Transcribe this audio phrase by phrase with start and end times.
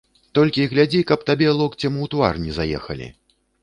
[0.37, 3.17] Толькі і глядзі, каб табе локцем ў твар не заехалі.